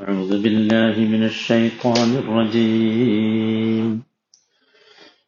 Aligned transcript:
أعوذ 0.00 0.42
بالله 0.42 1.00
من 1.00 1.24
الشيطان 1.24 2.16
الرجيم. 2.18 4.02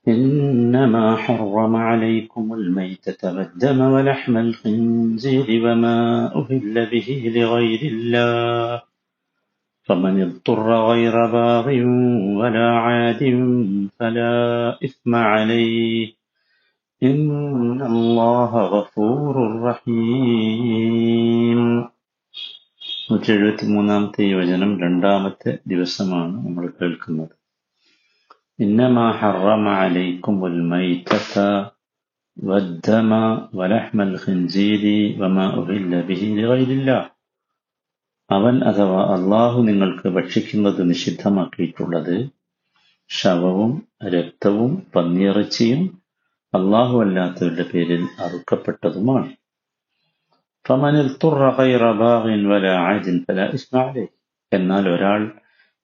إنما 0.08 1.16
حرم 1.16 1.76
عليكم 1.76 2.54
الميتة 2.54 3.36
والدم 3.36 3.80
ولحم 3.80 4.36
الخنزير 4.36 5.66
وما 5.66 6.32
أهل 6.36 6.86
به 6.90 7.32
لغير 7.36 7.80
الله. 7.82 8.82
فمن 9.82 10.22
اضطر 10.22 10.90
غير 10.90 11.26
باغ 11.26 11.68
ولا 12.40 12.70
عاد 12.70 13.22
فلا 13.98 14.78
إثم 14.84 15.14
عليه. 15.14 16.12
إن 17.02 17.82
الله 17.82 18.56
غفور 18.56 19.62
رحيم. 19.62 21.49
നൂറ്റി 23.09 23.29
എഴുപത്തി 23.33 23.65
മൂന്നാമത്തെ 23.67 24.21
ഈ 24.25 24.33
വചനം 24.39 24.71
രണ്ടാമത്തെ 24.83 25.51
ദിവസമാണ് 25.71 26.35
നമ്മൾ 26.45 26.65
കേൾക്കുന്നത് 26.77 27.33
إنما 28.59 29.05
حرم 29.13 29.65
عليكم 29.81 30.35
الميتة 30.45 31.35
والدم 32.37 33.11
ولحم 33.53 33.97
الخنزير 34.01 34.83
وما 35.19 35.45
أهل 35.59 35.91
به 36.09 36.21
لغير 36.39 36.69
الله 36.71 37.01
അവൻ 38.29 38.55
അഥവാ 38.69 39.01
അള്ളാഹു 39.15 39.57
നിങ്ങൾക്ക് 39.67 40.07
ഭക്ഷിക്കുന്നത് 40.15 40.79
നിഷിദ്ധമാക്കിയിട്ടുള്ളത് 40.89 42.15
ശവവും 43.09 43.73
രക്തവും 44.15 44.71
പന്നിയിറച്ചിയും 44.93 45.81
അള്ളാഹു 46.53 46.95
അല്ലാത്തവരുടെ 47.03 47.65
പേരിൽ 47.71 48.01
അറുക്കപ്പെട്ടതുമാണ് 48.25 49.29
എന്നാൽ 54.52 54.88
ഒരാൾ 54.88 55.32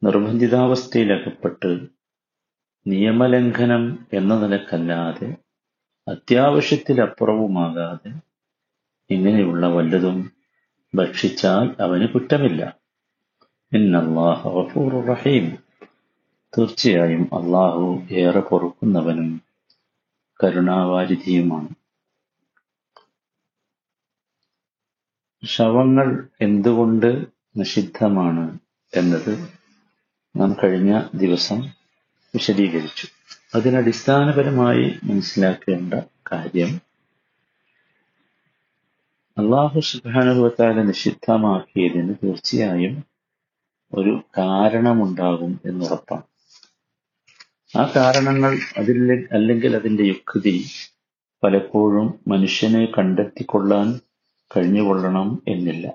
നിർബന്ധിതാവസ്ഥയിലകപ്പെട്ട് 0.02 1.86
നിയമലംഘനം 2.86 4.06
എന്ന 4.12 4.38
നിലക്കല്ലാതെ 4.38 5.36
അത്യാവശ്യത്തിലപ്പുറവുമാകാതെ 6.08 8.12
ഇങ്ങനെയുള്ള 9.10 9.66
വല്ലതും 9.66 10.30
ഭക്ഷിച്ചാൽ 10.94 11.76
അവന് 11.80 12.08
കുറ്റമില്ല. 12.08 12.76
റഹീം. 15.08 15.58
തീർച്ചയായും 16.58 17.34
അള്ളാഹു 17.34 18.02
ഏറെ 18.10 18.40
പൊറുക്കുന്നവനും 18.40 19.42
കരുണാവാരിധിയുമാണ്. 20.44 21.85
ശവങ്ങൾ 25.46 26.28
എന്തുകൊണ്ട് 26.40 27.26
നിഷിദ്ധമാണ് 27.56 28.58
എന്നത് 28.92 29.32
നാം 30.36 30.56
കഴിഞ്ഞ 30.64 31.02
ദിവസം 31.14 31.58
വിശദീകരിച്ചു. 32.34 33.06
അതിനടിസ്ഥാനപരമായി 33.54 34.86
മനസ്സിലാക്കേണ്ട 35.04 35.94
കാര്യം 36.32 36.80
അള്ളാഹു 39.36 39.80
സുബാനുഭവത്താലെ 39.80 40.82
നിഷിദ്ധമാക്കിയതിന് 40.82 42.14
തീർച്ചയായും 42.22 43.04
ഒരു 43.94 44.20
കാരണമുണ്ടാകും 44.38 45.60
എന്നുറപ്പാണ്. 45.64 46.26
ആ 47.76 47.92
കാരണങ്ങൾ 47.96 48.58
അതിൽ 48.76 48.98
അല്ലെങ്കിൽ 49.32 49.76
അതിന്റെ 49.76 50.04
യുക്തി 50.04 50.64
പലപ്പോഴും 51.42 52.06
മനുഷ്യനെ 52.28 52.84
കണ്ടെത്തിക്കൊള്ളാൻ 52.98 54.00
കഴിഞ്ഞുകൊള്ളണം 54.50 55.42
എന്നില്ല. 55.48 55.86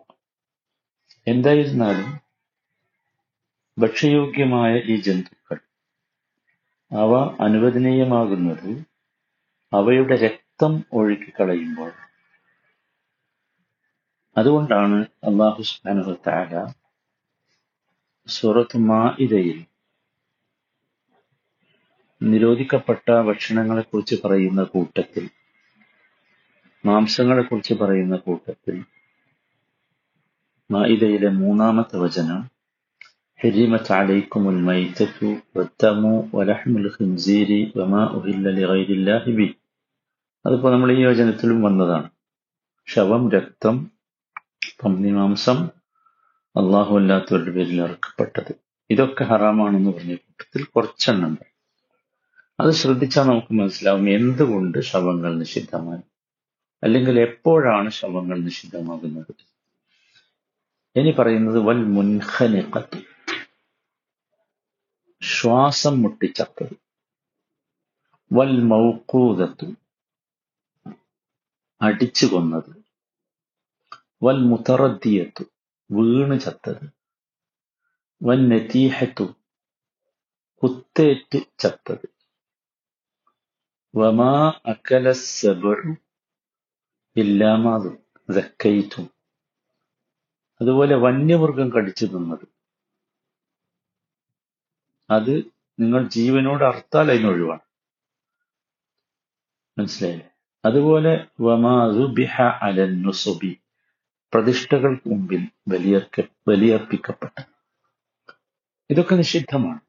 എന്തായിരുന്നാലും 1.28 2.10
ഭക്ഷ്യയോഗ്യമായ 3.78 4.72
ഈ 4.92 4.96
ജന്തുക്കൾ 5.02 5.58
അവ 6.92 7.12
അനുവദനീയമാകുന്നത് 7.46 8.70
അവയുടെ 9.74 10.16
രക്തം 10.16 10.74
ഒഴുക്കിക്കളയുമ്പോൾ. 10.94 11.92
അതുകൊണ്ടാണ് 14.36 14.98
അള്ളാഹു 15.30 15.64
തആല 16.28 16.54
സൂറത്ത് 18.28 18.78
മാഇദയിൽ 18.90 19.60
നിരോധിക്കപ്പെട്ട 22.22 23.12
ഭക്ഷണങ്ങളെക്കുറിച്ച് 23.28 24.16
പറയുന്ന 24.24 24.64
കൂട്ടത്തിൽ 24.64 25.24
മാംസങ്ങളെക്കുറിച്ച് 26.85 27.75
പറയുന്ന 27.81 28.17
കൂട്ടത്തിൽ 28.27 28.77
മാഇദയിലെ 30.71 31.31
മൂന്നാമത്തെ 31.41 31.99
വചനം 32.05 32.43
حرمت 33.41 33.89
عليكم 33.93 34.43
الميتة 34.49 35.19
والدم 35.55 36.05
ولحم 36.33 36.73
الخنزير 36.77 37.51
وما 37.77 38.03
أهل 38.17 38.45
لغير 38.59 38.89
الله 38.91 39.25
به 39.39 39.51
അതിപ്പോ 40.45 40.69
നമ്മൾ 40.73 40.89
ഈ 40.93 41.03
വചനത്തിലും 41.05 41.59
വന്നതാണ് 41.67 42.09
ശവം 42.89 43.23
രക്തം 43.35 43.77
പന്നിമാംസം 44.81 45.59
അള്ളാഹു 46.57 46.93
അല്ലാത്തവരുടെ 46.99 47.53
പേരിൽ 47.57 47.79
ഇറക്കപ്പെട്ടത് 47.81 48.53
ഇതൊക്കെ 48.91 49.25
ഹറാമാണെന്ന് 49.31 49.91
പറഞ്ഞ 49.91 50.15
കൂട്ടത്തിൽ 50.17 50.63
കുറച്ചെണ്ണുണ്ട് 50.75 51.45
അത് 52.59 52.71
ശ്രദ്ധിച്ചാൽ 52.81 53.25
നമുക്ക് 53.31 53.55
മനസ്സിലാവും 53.61 54.07
എന്തുകൊണ്ട് 54.17 54.79
ശവങ്ങൾ 54.91 55.33
നിഷിദ്ധമായി 55.43 56.03
അല്ലെങ്കിൽ 56.84 57.20
എപ്പോഴാണ് 57.20 57.90
ശവങ്ങൾ 57.90 58.40
നിഷിദ്ധമാകുന്നത്? 58.42 59.34
ഇനി 60.96 61.12
പറയുന്നത് 61.20 61.60
വൽ 61.60 61.84
മുൻഹനിക്കത്ത് 61.86 63.04
ശ്വാസം 65.22 66.02
മുട്ടിച്ചത്തത് 66.02 66.76
വൽ 68.34 68.64
മൗക്കൂതത്തു 68.64 69.76
അടിച്ചു 71.82 72.26
കൊന്നത്. 72.26 72.84
വൽ 74.24 74.40
മുത്തറദ്ദിയത്തു 74.44 75.44
വീണ് 75.92 76.40
ചത്തത്. 76.40 76.86
വൻ 78.24 78.50
നതീഹത്തു 78.50 79.36
കുത്തേറ്റ് 80.64 81.40
ചത്തത്. 81.60 82.08
വമാ 83.96 84.54
അക്കല 84.66 85.12
ഇല്ലാമാതും 87.16 87.98
ദക്കയിറ്റും 88.30 89.12
അതുപോലെ 90.62 90.96
വന്യമൃഗം 90.96 91.70
കടിച്ചു 91.70 92.06
തിന്നത്. 92.06 92.48
അത് 95.10 95.44
നിങ്ങൾ 95.80 96.08
ജീവനോട് 96.08 96.64
അർത്താൽ 96.64 97.12
അതിനൊഴിവാണ് 97.12 97.62
മനസ്സിലായില്ലേ? 99.80 100.30
അതുപോലെ 100.66 101.28
വമാബിഹ 101.42 102.42
അലന്നുസുബി 102.42 103.62
പ്രതിഷ്ഠകൾക്ക് 104.34 105.10
മുമ്പിൽ 105.10 105.48
ബലിയർക്ക 105.68 106.22
ബലിയർപ്പിക്കപ്പെട്ട. 106.48 107.44
ഇതൊക്കെ 108.90 109.16
നിഷിദ്ധമാണ്. 109.16 109.80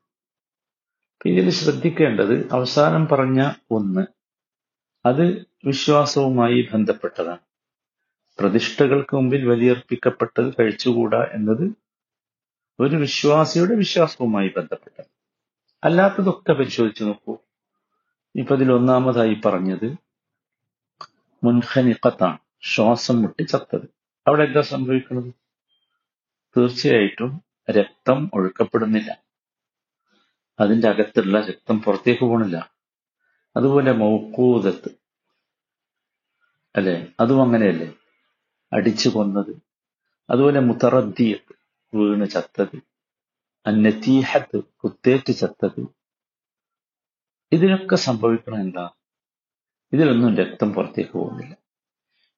ഇതിൽ 1.26 1.50
ശ്രദ്ധിക്കേണ്ടത് 1.50 2.48
അവസാനം 2.52 3.08
പറഞ്ഞ 3.08 3.50
ഒന്ന്. 3.70 4.06
അത് 5.06 5.51
വിശ്വാസവുമായി 5.64 6.68
ബന്ധപ്പെട്ടതാണ്. 6.72 7.42
പ്രതിഷ്ഠകൾക്ക് 8.38 9.16
മുമ്പിൽ 9.16 9.48
ബലിയർപ്പിക്കപ്പെട്ടത് 9.48 10.54
കഴിച്ചുകൂടാ 10.58 11.24
എന്നത് 11.32 11.64
ഒരു 12.80 12.96
വിശ്വാസിയുടെ 12.96 13.74
വിശ്വാസവുമായി 13.74 14.48
ബന്ധപ്പെട്ടത് 14.56 15.08
അല്ലാത്തതൊക്കെ 15.84 16.52
പരിശോധിച്ചു 16.52 17.04
നോക്കൂ. 17.04 17.38
ഇപ്പൊ 18.34 18.54
ഇതിൽ 18.54 18.72
ഒന്നാമതായി 18.72 19.40
പറഞ്ഞത് 19.44 19.88
മുൻഖനിക്കത്താണ് 21.44 22.38
ശ്വാസം 22.62 23.22
മുട്ടി 23.22 23.42
ചത്തത് 23.42 23.86
അവിടെ 24.26 24.42
എന്താ 24.42 24.60
സംഭവിക്കുന്നത്? 24.60 25.30
തീർച്ചയായിട്ടും 26.56 27.44
രക്തം 27.70 28.30
ഒഴുക്കപ്പെടുന്നില്ല. 28.34 29.10
അതിന്റെ 30.60 30.88
അകത്തുള്ള 30.88 31.40
രക്തം 31.40 31.82
പുറത്തേക്ക് 31.82 32.24
പോണില്ല. 32.24 32.70
അതുപോലെ 33.56 33.92
മൗക്കൂതത്ത് 33.92 35.01
അല്ലെ? 36.76 37.08
അതും 37.20 37.42
അങ്ങനെയല്ലേ? 37.42 37.94
അടിച്ചു 38.72 39.08
കൊന്നത്. 39.08 39.56
അതുപോലെ 40.30 40.60
മുത്തറദ്ദിയത്ത് 40.60 41.54
വീണ് 41.96 42.26
ചത്തത്. 42.26 42.76
അന്നത്തീഹത്ത് 43.66 44.64
കുത്തേറ്റ് 44.64 45.32
ചത്തത്. 45.32 45.86
ഇതിനൊക്കെ 47.52 47.96
സംഭവിക്കണം 47.96 48.60
എന്താ? 48.60 48.90
ഇതിലൊന്നും 49.92 50.36
രക്തം 50.36 50.72
പുറത്തേക്ക് 50.72 51.10
പോകുന്നില്ല. 51.10 51.56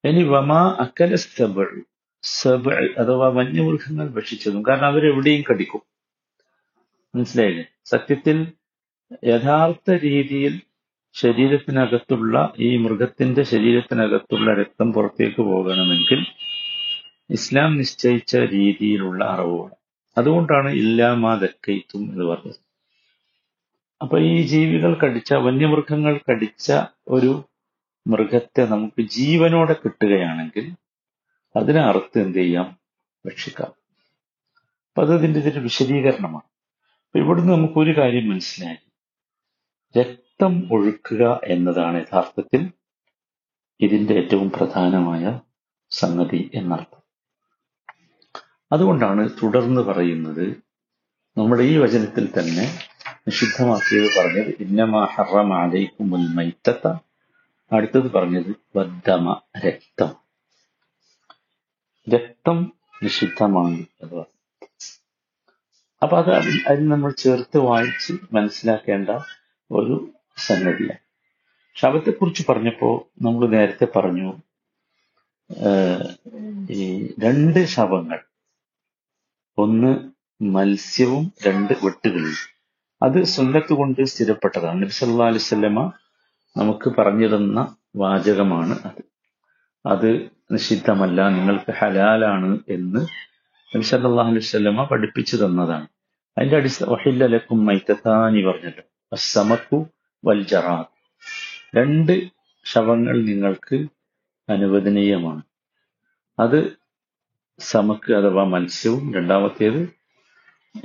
ഇനി 0.05 0.23
വമാ 0.23 0.77
അക്കല 0.81 1.15
സബൾ 1.15 1.83
സബൾ 2.23 2.95
അഥവാ 2.99 3.29
വന്യമൃഗങ്ങൾ 3.29 4.09
ഭക്ഷിച്ചതും 4.09 4.67
കാരണം 4.67 4.87
അവരെവിടെയും 4.87 5.45
കടിക്കും. 5.51 5.83
മനസ്സിലായില്ലേ? 7.17 7.65
സത്യത്തിൽ 7.85 8.53
യഥാർത്ഥ 9.25 9.91
രീതിയിൽ 9.91 10.63
ശരീരത്തിനകത്തുള്ള 11.15 12.53
ഈ 12.59 12.77
മൃഗത്തിന്റെ 12.77 13.43
ശരീരത്തിനകത്തുള്ള 13.43 14.55
രക്തം 14.55 14.93
പുറത്തേക്ക് 14.93 15.43
പോകണമെങ്കിൽ 15.43 16.27
ഇസ്ലാം 17.31 17.77
നിശ്ചയിച്ച 17.77 18.37
രീതിയിലുള്ള 18.37 19.25
അറവ് 19.25 19.61
വേണം 19.61 19.77
അതുകൊണ്ടാണ് 20.19 20.69
ഇല്ലാമാ 20.69 21.35
ദക്കൈത്തും 21.35 21.99
എന്ന് 21.99 22.25
പറഞ്ഞത്. 22.25 22.65
അപ്പൊ 24.03 24.19
ഈ 24.19 24.43
ജീവികൾ 24.43 24.95
കടിച്ച 24.95 25.35
വന്യമൃഗങ്ങൾ 25.35 26.21
കടിച്ച 26.31 26.73
ഒരു 27.09 27.45
മൃഗത്തെ 28.07 28.65
നമുക്ക് 28.65 29.03
ജീവനോടെ 29.03 29.73
കിട്ടുകയാണെങ്കിൽ 29.73 30.75
അതിനെ 31.57 31.81
അറുത്ത് 31.81 32.19
എന്ത് 32.19 32.39
ചെയ്യാം? 32.39 32.79
ഭക്ഷിക്കാം. 33.27 33.73
അപ്പൊ 34.89 35.03
അത് 35.03 35.15
ഇതിന്റെ 35.15 35.41
ഇതിന്റെ 35.41 35.61
വിശദീകരണമാണ്. 35.61 36.49
അപ്പൊ 37.05 37.19
ഇവിടുന്ന് 37.19 37.53
നമുക്ക് 37.53 37.79
ഒരു 37.79 37.97
കാര്യം 37.97 38.31
മനസ്സിലായി. 38.31 38.77
രക്തം 40.35 40.55
ഒഴുക്കുക 40.71 41.25
എന്നതാണ് 41.45 41.97
യഥാർത്ഥത്തിൽ 41.97 42.63
ഇതിന്റെ 43.81 44.15
ഏറ്റവും 44.15 44.49
പ്രധാനമായ 44.51 45.25
സംഗതി 45.93 46.41
എന്നർത്ഥം. 46.55 47.03
അതുകൊണ്ടാണ് 48.71 49.25
തുടർന്ന് 49.43 49.83
പറയുന്നത് 49.83 50.43
നമ്മുടെ 51.37 51.65
ഈ 51.65 51.75
വചനത്തിൽ 51.79 52.25
തന്നെ 52.31 52.65
നിഷിദ്ധമാക്കിയത് 53.27 54.09
പറഞ്ഞത് 54.17 54.51
ഇന്നമാ 54.61 55.03
ഹറമ 55.15 55.53
അലൈക്കുമുൽ 55.59 56.27
മൈത്തത്ത 56.35 56.85
അടുത്തത് 57.71 58.09
പറഞ്ഞത് 58.11 58.51
ബദ്ധമ 58.77 59.37
രക്തം 59.67 60.11
രക്തം 62.07 62.59
നിഷിദ്ധമാണ് 63.03 63.81
എന്ന് 64.03 64.25
അപ്പൊ 66.03 66.17
അത് 66.17 66.33
അതിൽ 66.67 66.85
നമ്മൾ 66.89 67.13
ചേർത്ത് 67.19 67.61
വായിച്ച് 67.69 68.17
മനസ്സിലാക്കേണ്ട 68.33 69.11
ഒരു 69.71 69.97
സംഗതിയാണ് 70.37 70.99
ശവത്തെക്കുറിച്ച് 71.77 72.43
പറഞ്ഞപ്പോ 72.49 73.11
നമ്മൾ 73.23 73.49
നേരത്തെ 73.49 73.87
പറഞ്ഞു 73.97 74.33
ഈ 76.71 77.15
രണ്ട് 77.25 77.65
ശവങ്ങൾ. 77.65 78.21
ഒന്ന് 79.59 80.11
മത്സ്യവും 80.43 81.33
രണ്ട് 81.47 81.73
വെട്ടുകളും. 81.83 82.35
അത് 83.03 83.25
സുന്നത്ത് 83.25 83.73
കൊണ്ട് 83.73 84.05
സ്ഥിരപ്പെട്ടതാണ്. 84.05 84.83
നബി 84.83 84.91
സല്ലല്ലാഹു 84.91 85.29
അലൈഹി 85.29 85.45
വസല്ലമ 85.45 85.93
നമുക്ക് 86.57 86.97
പറഞ്ഞു 86.99 87.37
തന്ന 87.37 87.77
വാചകമാണ് 87.97 88.79
അത്. 88.85 89.03
അത് 89.87 90.31
നിഷിദ്ധമല്ല 90.53 91.29
നിങ്ങൾക്ക് 91.29 91.73
ഹലാലാണ് 91.73 92.59
എന്ന് 92.69 93.01
നബി 93.77 93.85
അലൈഹി 93.97 94.37
വസല്ലമ 94.37 94.85
പഠിപ്പിച്ചു 94.85 95.37
തന്നതാണ്. 95.37 95.89
അതിന്റെ 96.39 96.57
അടിസ്ഥാന 96.57 96.91
വഹില്ലലക്കും 96.91 97.65
മൈത്തത്താനി 97.67 98.43
പറഞ്ഞല്ലോ. 98.43 98.83
അസമക്കു 99.13 99.87
വൽ 100.25 100.47
ജറാദ്. 100.47 100.87
രണ്ട് 101.77 102.31
ശവങ്ങൾ 102.65 103.25
നിങ്ങൾക്ക് 103.25 103.87
അനുവദനീയമാണ്. 104.49 105.43
അത് 106.39 106.77
സമക്ക് 107.59 108.13
അഥവാ 108.13 108.45
മത്സ്യവും 108.45 109.15
രണ്ടാമത്തേത് 109.15 109.95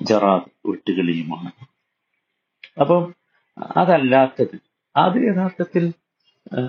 ജറാദ് 0.02 0.70
വെട്ടുകളിയുമാണ് 0.70 1.52
അപ്പം 2.80 3.16
അതല്ലാത്തത് 3.58 4.60
അത് 4.96 5.16
യഥാർത്ഥത്തിൽ 5.16 5.94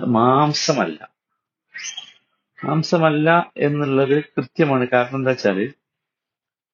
മാംസമല്ല. 0.05 1.09
മാംസമല്ല 2.65 3.51
എന്നുള്ളത് 3.57 4.23
കൃത്യമാണ്. 4.23 4.87
കാരണം 4.87 5.15
എന്താ 5.15 5.31
വെച്ചാൽ 5.31 5.73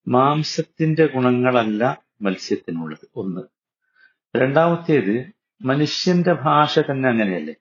മാംസത്തിന്റെ 0.08 1.06
ഗുണങ്ങളല്ല 1.06 2.02
മത്സ്യത്തിനുള്ളത്. 2.22 3.08
ഒന്ന്. 3.16 3.42
രണ്ടാമത്തേത് 4.36 5.37
മനുഷ്യന്റെ 5.62 6.34
ഭാഷ 6.34 6.80
തന്നെ 6.80 7.10
അങ്ങനെയല്ലേ? 7.10 7.56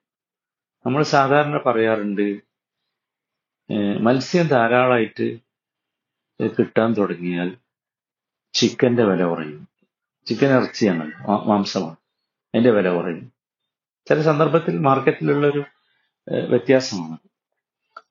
നമ്മൾ 0.86 1.02
സാധാരണ 1.02 1.56
പറയാറുണ്ട് 1.66 2.40
മത്സ്യം 4.00 4.46
ധാരാളമായിട്ട് 4.46 5.38
കിട്ടാൻ 6.58 6.92
തുടങ്ങിയാൽ 6.92 7.56
ചിക്കന്റെ 8.54 9.04
വില 9.04 9.24
കുറയും. 9.24 9.68
ചിക്കൻ 10.26 10.46
ഇറച്ചിയാണ് 10.46 11.06
മാംസമാണ്. 11.46 11.96
അതിന്റെ 12.54 12.70
വില 12.70 12.88
കുറയും. 12.90 13.32
ചില 14.08 14.22
സന്ദർഭത്തിൽ 14.22 14.78
മാർക്കറ്റിലുള്ള 14.78 15.46
ഒരു 15.46 15.64
വ്യത്യാസമാണ്. 16.48 17.18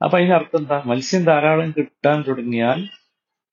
അപ്പൊ 0.04 0.20
അതിനർത്ഥം 0.20 0.60
എന്താ? 0.60 0.84
മത്സ്യം 0.86 1.24
ധാരാളം 1.24 1.72
കിട്ടാൻ 1.72 2.24
തുടങ്ങിയാൽ 2.28 2.90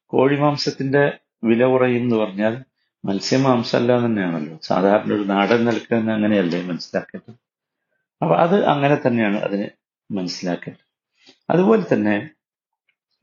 കോഴിമാംസത്തിന്റെ 0.07 1.19
വില 1.45 1.65
കുറയും 1.65 2.03
എന്ന് 2.03 2.17
പറഞ്ഞാൽ 2.17 2.55
മത്സ്യം 3.05 3.43
മാംസമല്ല 3.43 3.93
എന്ന് 3.93 4.07
തന്നെയാണല്ലോ 4.07 4.59
സാധാരണ 4.63 5.13
ഒരു 5.13 5.23
നാടൻ 5.23 5.65
നിൽക്കുന്ന 5.65 6.13
അങ്ങനെയല്ലേ 6.13 6.61
മനസ്സിലാക്കേണ്ടത്? 6.63 7.35
അപ്പൊ 8.23 8.35
അത് 8.37 8.65
അങ്ങനെ 8.65 8.95
തന്നെയാണ് 8.95 9.37
അതിനെ 9.37 9.71
മനസ്സിലാക്കേണ്ടത്. 10.11 10.87
അതുപോലെ 11.51 11.83
തന്നെ 11.93 12.31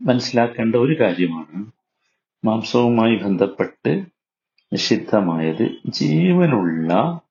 മനസ്സിലാക്കേണ്ട 0.02 0.76
ഒരു 0.76 0.96
കാര്യമാണ് 1.02 1.58
മാംസവുമായി 2.44 3.16
ബന്ധപ്പെട്ട് 3.16 3.92
നിഷിദ്ധമായത് 4.72 5.66
ജീവനുള്ള 5.90 7.22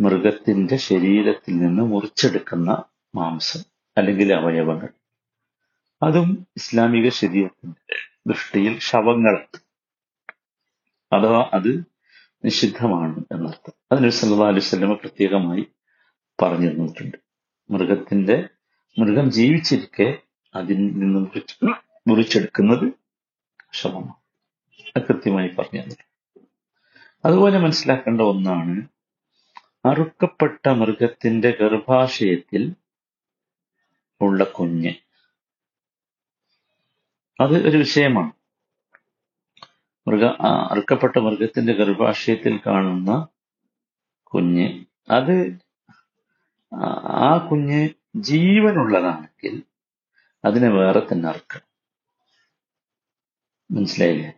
മൃഗത്തിന്റെ 0.00 0.76
ശരീരത്തിൽ 0.76 1.58
നിന്ന് 1.58 1.82
മുറിച്ചെടുക്കുന്ന 1.82 2.70
മാംസം 3.14 3.62
അല്ലെങ്കിൽ 3.96 4.32
അവയവങ്ങൾ. 4.32 4.90
അതും 6.02 6.46
ഇസ്ലാമിക 6.56 7.08
ശരീരത്തിന്റെ 7.08 7.96
ദൃഷ്ടിയിൽ 8.28 8.78
ശവങ്ങൾ 8.78 9.36
അഥവാ 11.12 11.50
അത് 11.52 11.72
നിഷിദ്ധമാണ് 12.44 13.24
എന്നർത്ഥം. 13.32 13.74
അതിന് 13.92 14.10
സല്ലാ 14.10 14.46
അലൈഹി 14.46 14.64
വസല്ലമ 14.66 14.94
പ്രത്യേകമായി 14.94 15.64
പറഞ്ഞു 16.42 16.68
തന്നിട്ടുണ്ട് 16.70 17.16
മൃഗത്തിന്റെ 17.70 18.48
മൃഗം 18.98 19.30
ജീവിച്ചിരിക്കെ 19.30 20.18
അതിൽ 20.54 20.76
നിന്നും 20.76 21.22
മുറിച്ച് 21.22 21.54
മുറിച്ചെടുക്കുന്നത് 22.08 22.86
ക്ഷമമാണ്. 23.70 24.14
കൃത്യമായി 25.08 25.48
പറഞ്ഞു 25.48 25.82
അതുപോലെ 27.24 27.58
മനസ്സിലാക്കേണ്ട 27.58 28.20
ഒന്നാണ് 28.20 28.74
അറുക്കപ്പെട്ട 29.88 30.68
മൃഗത്തിന്റെ 30.68 31.50
ഗർഭാശയത്തിൽ 31.60 32.62
ഉള്ള 34.20 34.44
കുഞ്ഞ്. 34.44 34.92
അത് 37.40 37.68
ഒരു 37.68 37.76
വിഷയമാണ്. 37.76 38.35
മൃഗ 40.08 40.24
അറുക്കപ്പെട്ട 40.70 41.18
മൃഗത്തിന്റെ 41.18 41.72
ഗർഭാശയത്തിൽ 41.72 42.60
കാണുന്ന 42.66 43.28
കുഞ്ഞ്. 44.22 44.84
അത് 45.10 45.58
ആ- 46.74 47.48
കുഞ്ഞ് 47.50 47.88
ജീവനുള്ളതാണെങ്കിൽ 48.16 49.62
അതിനെ 50.44 50.68
വേറെ 50.68 51.06
തന്നെ 51.12 51.28
അറുക്കണം 51.28 51.76
മനസ്സിലായില്ലേ? 53.70 54.32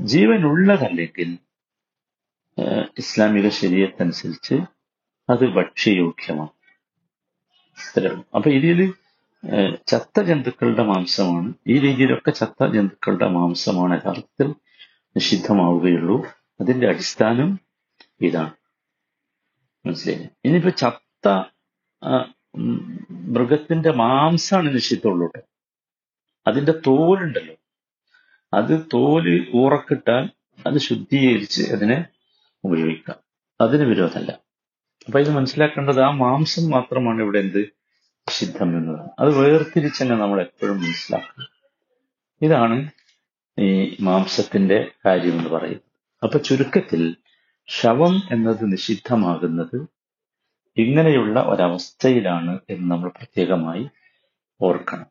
ജീവനുള്ളതല്ലെങ്കിൽ 0.00 1.38
ഇസ്ലാമിക 2.98 3.48
ശരീരത്തനുസരിച്ച് 3.48 4.54
അത് 5.30 5.46
ഭക്ഷ്യയോഗ്യമാണ്. 5.46 6.50
അപ്പൊ 8.34 8.50
ഏഹ്, 8.50 9.03
ചത്ത 9.86 10.20
ജന്തുക്കളുടെ 10.22 10.82
മാംസമാണ്. 10.82 11.52
ഈ 11.66 11.78
രീതിയിലൊക്കെ 11.78 12.30
ചത്ത 12.30 12.66
ജന്തുക്കളുടെ 12.72 13.28
മാംസമാണ് 13.28 13.94
യഥാർത്ഥത്തിൽ 13.94 14.54
നിഷിദ്ധമാവുകയുള്ളൂ. 15.16 16.26
അതിന്റെ 16.60 16.88
അടിസ്ഥാനം 16.88 17.60
ഇതാണ്. 18.20 18.50
മനസ്സിലായി 19.86 20.28
ഇനിയിപ്പോ 20.44 20.70
ചത്ത 20.70 21.44
മൃഗത്തിന്റെ 23.10 23.92
മാംസമാണ് 23.92 24.74
നിഷിദ്ധമുള്ളൂ. 24.74 25.32
അതിന്റെ 26.46 26.72
തോലുണ്ടല്ലോ. 26.86 27.54
അത് 28.54 28.86
തോൽ 28.94 29.46
ഊറക്കിട്ടാൽ 29.54 30.30
അത് 30.66 30.78
ശുദ്ധീകരിച്ച് 30.78 31.72
അതിനെ 31.72 32.04
ഉപയോഗിക്കാം. 32.64 33.16
അതിന് 33.60 33.82
വിരോധമല്ല. 33.82 34.32
അപ്പൊ 35.06 35.20
ഇത് 35.20 35.30
മനസ്സിലാക്കേണ്ടത് 35.30 36.00
ആ 36.00 36.10
മാംസം 36.10 36.70
മാത്രമാണ് 36.70 37.22
ഇവിടെ 37.22 37.38
എന്ത്? 37.38 37.83
നിഷിദ്ധം 38.28 38.68
എന്നതാണ് 38.78 39.10
അത് 39.18 39.30
വേർതിരിച്ച് 39.38 40.02
തന്നെ 40.02 40.16
നമ്മൾ 40.16 40.40
എപ്പോഴും 40.40 40.78
മനസ്സിലാക്കണം. 40.80 41.48
ഇതാണ് 42.42 42.76
ഈ 43.58 43.96
മാംസത്തിന്റെ 44.00 44.78
കാര്യം 45.06 45.38
എന്ന് 45.38 45.50
പറയുന്നത്. 45.50 45.82
അപ്പൊ 46.22 46.38
ചുരുക്കത്തിൽ 46.38 47.02
ശവം 47.68 48.14
എന്നത് 48.30 48.72
നിഷിദ്ധമാകുന്നത് 48.72 49.76
ഇങ്ങനെയുള്ള 50.76 51.40
ഒരവസ്ഥയിലാണ് 51.40 52.58
എന്ന് 52.70 52.90
നമ്മൾ 52.90 53.08
പ്രത്യേകമായി 53.08 53.84
ഓർക്കണം. 54.60 55.08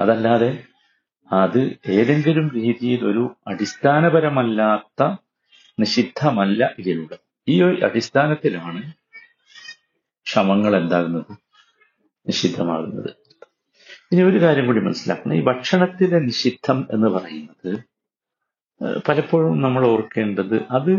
അതല്ലാതെ 0.00 0.50
അത് 1.30 1.60
ഏതെങ്കിലും 1.98 2.50
രീതിയിൽ 2.54 3.04
ഒരു 3.04 3.36
അടിസ്ഥാനപരമല്ലാത്ത 3.46 5.02
നിഷിദ്ധമല്ല 5.78 6.74
ഇതിലുള്ളത് 6.78 7.24
ഈ 7.48 7.62
ഒരു 7.62 7.84
അടിസ്ഥാനത്തിലാണ് 7.86 8.82
ശവങ്ങൾ 10.26 10.76
എന്താകുന്നത്? 10.76 11.32
നിഷിദ്ധമാകുന്നത്. 12.26 13.10
ഇനി 14.12 14.22
ഒരു 14.22 14.38
കാര്യം 14.40 14.66
കൂടി 14.66 14.80
മനസ്സിലാക്കണം. 14.80 15.34
ഈ 15.34 15.42
ഭക്ഷണത്തിലെ 15.42 16.18
നിഷിദ്ധം 16.18 16.88
എന്ന് 16.90 17.08
പറയുന്നത് 17.08 17.72
പലപ്പോഴും 19.08 19.62
നമ്മൾ 19.62 19.86
ഓർക്കേണ്ടത് 19.86 20.56
അത് 20.70 20.92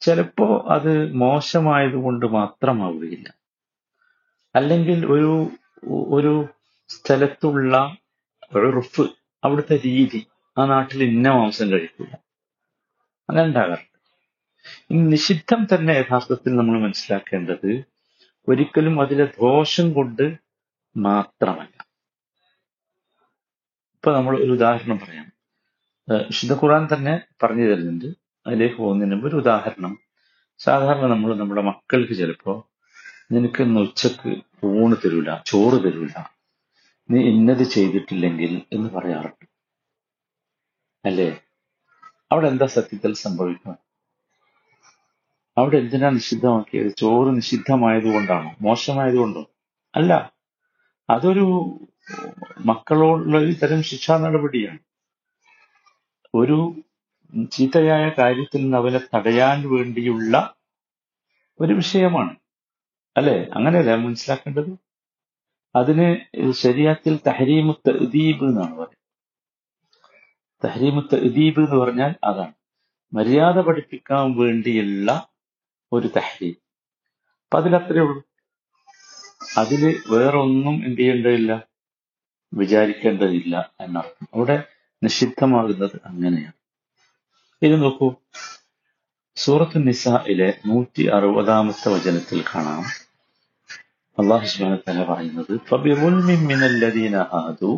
ചിലപ്പോ 0.00 0.46
അത് 0.70 0.92
മോശമായതുകൊണ്ട് 1.12 2.26
മാത്രമാവുകയില്ല. 2.26 3.28
അല്ലെങ്കിൽ 4.54 5.06
ഒരു 5.06 5.32
ഒരു 5.90 6.32
സ്ഥലത്തുള്ള 6.88 7.74
ഉറുഫ് 8.54 9.04
അവിടുത്തെ 9.44 9.76
രീതി 9.84 10.20
ആ 10.58 10.64
നാട്ടിൽ 10.66 11.02
ഇന്ന 11.04 11.28
മാംസം 11.30 11.70
കഴിക്കില്ല 11.72 12.14
അങ്ങനെ 13.28 13.46
ഉണ്ടാകാറുണ്ട്. 13.46 13.86
നിഷിദ്ധം 15.12 15.66
തന്നെ 15.72 15.92
യഥാർത്ഥത്തിൽ 15.92 16.56
നമ്മൾ 16.56 16.80
മനസ്സിലാക്കേണ്ടത് 16.80 17.70
ഒരിക്കലും 18.48 19.00
അതിലെ 19.00 19.24
ദോഷം 19.24 19.92
കൊണ്ട് 19.92 20.36
മാത്രമല്ല. 20.96 21.76
ഇപ്പൊ 23.94 24.16
നമ്മൾ 24.16 24.38
ഒരു 24.44 24.52
ഉദാഹരണം 24.52 24.98
പറയാം. 24.98 25.32
വിശുദ്ധ 26.26 26.54
ഖുർആൻ 26.54 26.88
തന്നെ 26.92 27.20
പറഞ്ഞു 27.42 27.64
തരുന്നുണ്ട് 27.66 28.08
അതിലേക്ക് 28.46 28.76
പോകുന്നതിന് 28.76 29.14
മുമ്പ് 29.14 29.28
ഒരു 29.28 29.36
ഉദാഹരണം. 29.36 29.98
സാധാരണ 30.58 31.06
നമ്മൾ 31.06 31.34
നമ്മുടെ 31.34 31.62
മക്കൾക്ക് 31.62 32.12
ചിലപ്പോ 32.12 32.70
നിനക്ക് 33.32 33.62
ഇന്ന് 33.62 33.80
ഉച്ചയ്ക്ക് 33.80 34.32
ഊണ് 34.64 34.96
തരൂല 35.04 35.36
ചോറ് 35.46 35.84
തരൂല. 35.84 36.24
നീ 37.10 37.20
ഇന്നത് 37.30 37.64
ചെയ്തിട്ടില്ലെങ്കിൽ 37.64 38.66
എന്ന് 38.72 38.88
പറയാറുണ്ട്. 38.90 39.46
അല്ലേ? 41.04 41.40
അവിടെ 42.32 42.46
എന്താ 42.46 42.66
സത്യത്തിൽ 42.66 43.14
സംഭവിക്കുക? 43.14 43.76
അവിടെ 45.56 45.76
എന്തിനാ 45.76 46.10
നിഷിദ്ധമാക്കിയത്? 46.10 46.96
ചോറ് 46.96 47.36
നിഷിദ്ധമായതുകൊണ്ടാണോ? 47.36 48.54
മോശമായതുകൊണ്ടോ? 48.60 49.42
അല്ല. 49.94 50.12
അതൊരു 51.08 51.46
മക്കളോടുള്ള 52.66 53.38
ഒരു 53.38 53.52
തരം 53.52 53.82
ശിക്ഷാ 53.82 54.18
നടപടിയാണ്. 54.18 54.78
ഒരു 56.34 56.56
ചീത്തയായ 57.52 58.08
കാര്യത്തിൽ 58.18 58.60
നിന്ന് 58.62 58.76
അവനെ 58.76 59.00
തടയാൻ 59.14 59.68
വേണ്ടിയുള്ള 59.68 60.34
ഒരു 61.60 61.72
വിഷയമാണ്. 61.72 62.36
അല്ലെ? 63.16 63.48
അങ്ങനെയല്ല 63.52 63.96
മനസ്സിലാക്കേണ്ടത്? 63.96 64.70
അതിന് 65.74 66.08
ശരീരത്തിൽ 66.52 67.18
തഹരീമു 67.28 67.72
തഅദീബ് 67.88 68.44
എന്നാണ് 68.44 68.74
പറയുന്നത്. 68.74 68.96
തഹരീമു 70.62 71.00
തഅദീബ് 71.12 71.60
എന്ന് 71.60 71.76
പറഞ്ഞാൽ 71.76 72.14
അതാണ്. 72.24 72.54
മര്യാദ 73.12 73.58
പഠിപ്പിക്കാൻ 73.60 74.36
വേണ്ടിയുള്ള 74.36 75.29
ഒരു 75.91 76.07
തഹരീം 76.15 76.55
അപ്പൊ 77.43 77.57
അതിലത്രേ 77.57 78.03
ഉള്ളൂ 78.05 78.21
അതില് 79.57 79.89
വേറൊന്നും 80.11 80.75
എന്ത് 80.87 81.01
ചെയ്യേണ്ടതില്ല 81.01 81.51
വിചാരിക്കേണ്ടതില്ല 82.53 83.53
എന്നർത്ഥം 83.81 84.27
അവിടെ 84.33 84.57
നിഷിദ്ധമാകുന്നത് 85.01 85.97
അങ്ങനെയാണ് 86.09 86.57
ഇത് 87.61 87.75
നോക്കൂ 87.81 88.07
സൂറത്ത് 89.37 89.79
നിസയിലെ 89.87 90.49
നൂറ്റി 90.65 91.03
അറുപതാമത്തെ 91.07 91.87
വചനത്തിൽ 91.95 92.39
കാണാം 92.51 92.83
അള്ളാഹു 94.17 94.45
സുബ്ഹാനഹു 94.51 94.75
വ 94.75 94.85
തആല 94.85 95.01
പറയുന്നത് 95.05 95.53
فبظلم 95.67 96.29
من 96.51 96.61
الذين 96.71 97.15
هادوا 97.33 97.77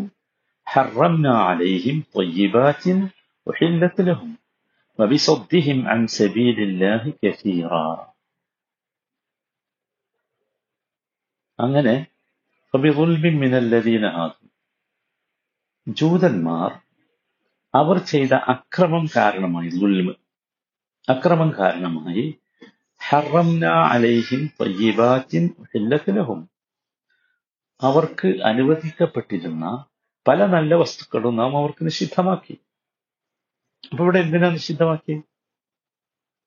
حرمنا 0.67 1.33
عليهم 1.47 1.95
طيبات 2.15 2.83
أحلت 3.47 3.97
لهم 4.01 4.29
وبصدهم 4.99 5.87
عن 5.87 6.07
سبيل 6.09 6.57
الله 6.59 7.13
كثيرا 7.23 7.89
അങ്ങനെ 11.59 11.95
فبظلم 12.73 13.23
من 13.35 13.53
الذين 13.63 14.03
هادوا 14.07 14.45
ജൂതന്മാർ 15.87 16.71
അവർ 17.73 17.97
ചെയ്ത 18.11 18.33
അക്രമം 18.53 19.03
കാരണമായി 19.15 19.69
ദുൽമ് 19.75 20.13
അക്രമം 21.07 21.49
കാരണമായി 21.57 22.25
ഹറംന 23.01 23.63
അലൈഹിം 23.93 24.41
തയ്യിബാത്തിൻ 24.59 25.43
ഉഹില്ലത്ത് 25.61 26.15
ലഹും 26.17 26.39
അവർക്ക് 27.81 28.29
അനുവദിക്കപ്പെട്ടിരുന്ന 28.43 29.65
പല 30.25 30.39
നല്ല 30.47 30.75
വസ്തുക്കളും 30.75 31.35
നാം 31.35 31.51
അവർക്ക് 31.57 31.81
നിഷിദ്ധമാക്കി 31.85 32.55
അപ്പൊ 33.90 34.04
ഇവിടെ 34.04 34.18
എന്തിനാ 34.18 34.48
നിഷിദ്ധമാക്കി 34.48 35.14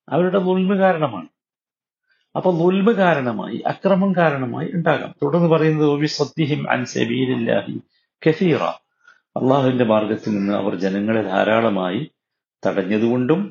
അവരുടെ 0.09 0.39
നുൽമ 0.39 0.77
കാരണമാണ്. 0.79 1.27
അപ്പൊ 2.35 2.51
നുൽമ 2.51 2.91
കാരണമായി 2.91 3.63
അക്രമം 3.65 4.15
കാരണമായി 4.15 4.69
ഉണ്ടാകാം. 4.73 5.15
തുടർന്ന് 5.23 5.49
പറയുന്നത് 5.49 5.87
"വബി 5.89 6.05
സദ്ദിഹിം 6.05 6.71
അൻ 6.71 6.85
കസീറ. 8.23 8.63
അള്ളാഹുവിന്റെ 9.39 9.83
മാർഗത്തിൽ 9.83 10.29
നിന്ന് 10.37 10.53
അവർ 10.53 10.75
ജനങ്ങളെ 10.75 11.21
ധാരാളമായി 11.21 12.01
തടഞ്ഞതുകൊണ്ടും 12.65 13.41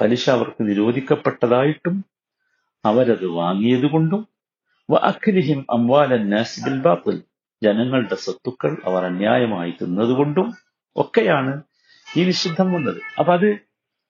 പലിശ 0.00 0.30
അവർക്ക് 0.30 0.62
നിരോധിക്കപ്പെട്ടതായിട്ടും 0.62 1.96
അവരത് 2.84 3.26
വാങ്ങിയതുകൊണ്ടും 3.26 4.22
അംവാലൻ 5.70 6.22
ബാത്തിൽ. 6.82 7.16
ജനങ്ങളുടെ 7.62 8.14
സ്വത്തുക്കൾ 8.14 8.76
അവർ 8.84 9.04
അന്യായമായി 9.04 9.70
തിന്നതുകൊണ്ടും 9.70 10.52
ഒക്കെയാണ് 10.96 11.62
ഈ 12.16 12.24
നിഷിദ്ധം 12.24 12.72
വന്നത്. 12.72 13.02
അപ്പൊ 13.18 13.32
അത് 13.32 13.58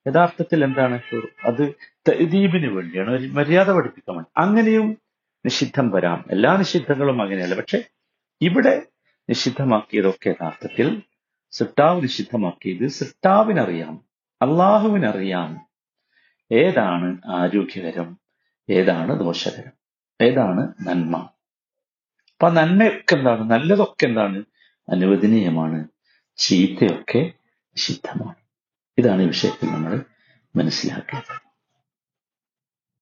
യഥാർത്ഥത്തിൽ 0.09 0.65
എന്താണ്? 0.65 1.01
അത് 1.45 1.75
തഅദീബിന് 2.09 2.67
വേണ്ടിയാണ്. 2.67 3.11
ഒരു 3.11 3.27
മര്യാദ 3.27 3.71
പഠിപ്പിക്കാൻ 3.71 4.17
വേണ്ടി. 4.17 4.41
അങ്ങനെയും 4.41 4.99
നിഷിദ്ധം 5.45 5.91
വരാം. 5.91 6.25
എല്ലാ 6.31 6.57
നിഷിദ്ധങ്ങളും 6.57 7.23
അങ്ങനെയല്ല. 7.23 7.55
പക്ഷെ 7.55 7.85
ഇവിടെ 8.41 8.83
നിഷിദ്ധമാക്കിയതൊക്കെ 9.29 10.29
യഥാർത്ഥത്തിൽ 10.31 11.03
സിട്ടാവ് 11.51 12.03
നിഷിദ്ധമാക്കിയത് 12.03 12.89
സിട്ടാവിനറിയാം 12.89 14.05
അള്ളാഹുവിനറിയാം 14.43 15.67
ഏതാണ് 16.53 17.19
ആരോഗ്യകരം 17.27 18.19
ഏതാണ് 18.71 19.21
ദോഷകരം 19.21 19.73
ഏതാണ് 20.21 20.73
നന്മ. 20.83 21.29
അപ്പൊ 22.35 22.51
നന്മയൊക്കെ 22.51 23.15
എന്താണ് 23.15 23.51
നല്ലതൊക്കെ 23.51 24.07
എന്താണ് 24.07 24.45
അനുവദനീയമാണ്. 24.89 25.89
ചീത്തയൊക്കെ 26.37 27.33
നിഷിദ്ധമാണ്. 27.49 28.35
ഇതാണ് 28.99 29.23
ഈ 29.23 29.27
വിഷയത്തിൽ 29.27 29.67
നമ്മൾ 29.67 30.05
മനസ്സിലാക്കേണ്ടത്. 30.57 31.44